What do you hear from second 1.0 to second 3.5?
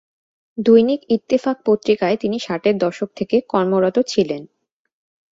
ইত্তেফাক পত্রিকায় তিনি ষাটের দশক থেকে